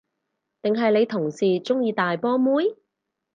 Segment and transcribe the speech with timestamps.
[0.63, 2.73] 定係你同事鍾意大波妹？